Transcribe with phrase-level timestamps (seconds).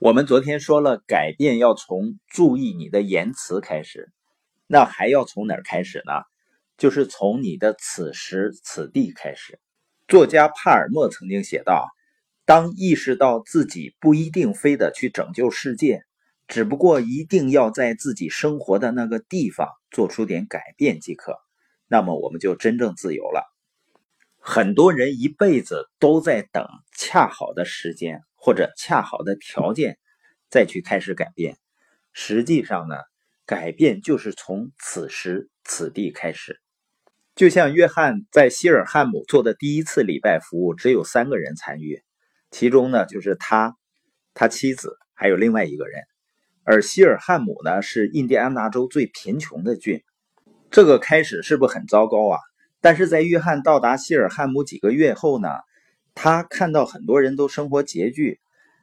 [0.00, 4.10] 我们昨天说了，改变要从注意你的言辞开始，
[4.66, 6.22] 那还要从哪儿开始呢？
[6.78, 9.60] 就是从你的此时此地开始。
[10.08, 11.86] 作家帕尔默曾经写道
[12.46, 16.02] ：“当意识到自己不一定非得去拯救世界，
[16.48, 21.36] 只不过一定要在自己生活的那个地方做出点改变即可，
[21.88, 23.54] 那么我们就真正自由了。”
[24.40, 28.22] 很多人一辈子都在等恰好的时间。
[28.40, 29.98] 或者恰好的条件，
[30.48, 31.58] 再去开始改变。
[32.12, 32.96] 实际上呢，
[33.44, 36.58] 改变就是从此时此地开始。
[37.36, 42.02] 就像约翰在希尔汉姆做的第一次礼拜服务，只有三个人参与，
[42.50, 43.76] 其中呢就是他、
[44.34, 46.02] 他妻子还有另外一个人。
[46.64, 50.02] 而希尔汉姆呢是印第安纳州最贫穷的郡，
[50.70, 52.38] 这个开始是不是很糟糕啊？
[52.80, 55.48] 但是在约翰到达希尔汉姆几个月后呢？
[56.22, 58.40] 他看到很多人都生活拮据，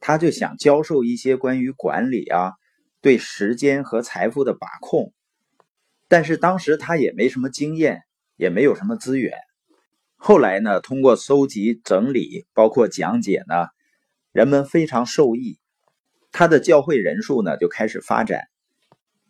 [0.00, 2.54] 他就想教授一些关于管理啊、
[3.00, 5.12] 对时间和财富的把控。
[6.08, 8.02] 但是当时他也没什么经验，
[8.34, 9.34] 也没有什么资源。
[10.16, 13.68] 后来呢，通过搜集、整理，包括讲解呢，
[14.32, 15.60] 人们非常受益，
[16.32, 18.48] 他的教会人数呢就开始发展。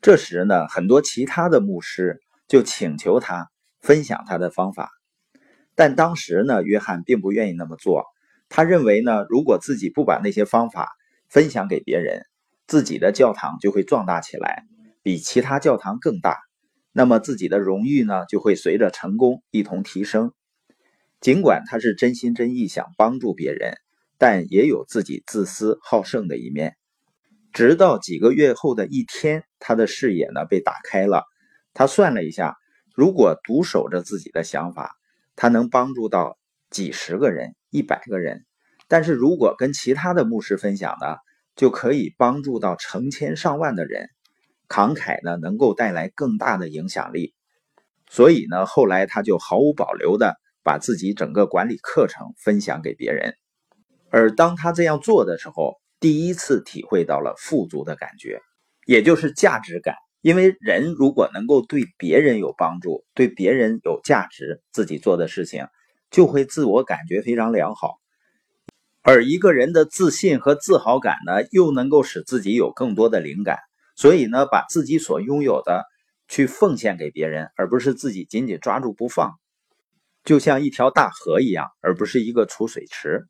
[0.00, 3.50] 这时呢，很多其他的牧师就请求他
[3.82, 4.90] 分享他的方法。
[5.80, 8.04] 但当时呢，约翰并不愿意那么做。
[8.50, 10.90] 他认为呢，如果自己不把那些方法
[11.30, 12.26] 分享给别人，
[12.66, 14.64] 自己的教堂就会壮大起来，
[15.02, 16.36] 比其他教堂更大。
[16.92, 20.34] 那么自己的荣誉呢，就会随着成功一同提升。
[21.18, 23.72] 尽管他是真心真意想帮助别人，
[24.18, 26.76] 但也有自己自私好胜的一面。
[27.54, 31.24] 直到几个月后的一天，他的视野呢被打开了。
[31.72, 32.54] 他算了一下，
[32.94, 34.98] 如果独守着自己的想法。
[35.40, 36.36] 他能帮助到
[36.68, 38.44] 几十个人、一百个人，
[38.88, 41.16] 但是如果跟其他的牧师分享呢，
[41.56, 44.10] 就可以帮助到成千上万的人。
[44.68, 47.32] 慷慨呢，能够带来更大的影响力。
[48.10, 53.32] 所以呢，后来他就毫无保留的把自己整个管理课程分享给别人。
[54.10, 58.42] 而当他这样做的时候，第一次体会到了富足的感觉，
[58.84, 59.94] 也就是价值感。
[60.20, 65.66] 因为人如果能够对别人有帮助，对别人有价值，自己做的事情
[66.10, 67.94] 就会自我感觉非常良好。
[69.02, 73.58] 而一个人的自信和自豪感呢，又能够使自己有更多的灵感。
[73.96, 75.84] 所以呢，把自己所拥有的
[76.28, 79.32] 去奉献给别人，而不是自己紧紧抓住不放，
[80.24, 83.26] 就像一条大河一样，而不是一个储水池。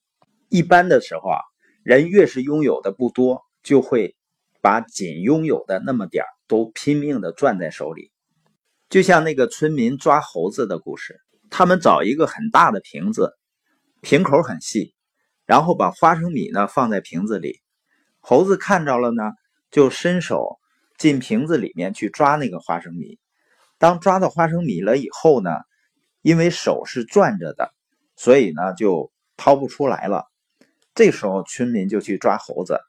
[0.48, 1.38] 一般的时候啊，
[1.82, 4.16] 人越是拥有的不多，就会
[4.60, 6.28] 把仅拥有的那么点儿。
[6.50, 8.10] 都拼命的攥在手里，
[8.88, 11.20] 就像那个村民抓猴子的故事。
[11.48, 13.38] 他们找一个很大的瓶子，
[14.00, 14.92] 瓶口很细，
[15.46, 17.60] 然后把花生米呢放在瓶子里。
[18.18, 19.22] 猴子看着了呢，
[19.70, 20.58] 就伸手
[20.98, 23.20] 进瓶子里面去抓那个花生米。
[23.78, 25.52] 当抓到花生米了以后呢，
[26.22, 27.72] 因为手是攥着的，
[28.16, 30.24] 所以呢就掏不出来了。
[30.96, 32.80] 这时候村民就去抓猴子，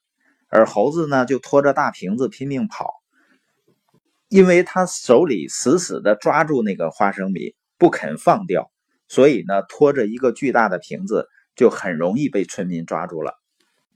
[0.52, 3.02] 而猴子呢就拖着大瓶子拼命跑。
[4.28, 8.72] 因为他手里死死的抓住那个花生米不肯放掉，
[9.10, 13.34] 所以呢，拖着一个巨大的瓶子就很容易被村民抓住了。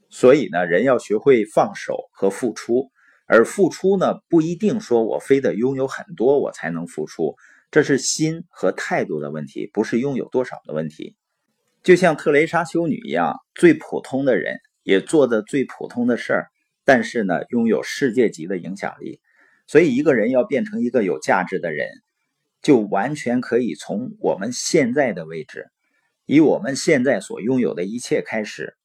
[0.09, 2.91] 所以呢，人要学会放手和付出，
[3.27, 7.35] 而付出呢，不一定说我非得拥有很多我才能付出，
[7.71, 11.15] 这是心和态度的问题，不是拥有多少的问题。
[11.81, 16.47] 就像特蕾莎修女一样，最普通的人也做的最普通的事儿，
[16.83, 19.19] 但是呢，拥有世界级的影响力。
[19.65, 21.89] 所以，一个人要变成一个有价值的人，
[22.61, 25.71] 就完全可以从我们现在的位置，
[26.27, 28.77] 以我们现在所拥有的一切开始。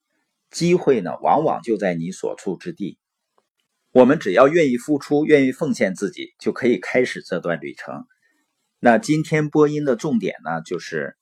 [0.51, 2.99] 机会呢，往往就在你所处之地。
[3.93, 8.07] 我们只要愿意付出，愿意奉献自己，就可以开始这段旅程。
[8.79, 11.15] 那今天播音的重点呢，就是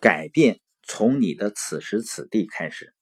[0.00, 2.92] 改变从你的此时此地开始。